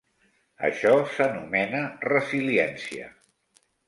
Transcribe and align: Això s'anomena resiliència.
Això 0.69 0.93
s'anomena 1.17 1.81
resiliència. 2.13 3.11